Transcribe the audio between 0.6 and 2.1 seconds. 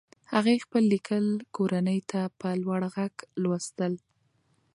خپل لیکل کورنۍ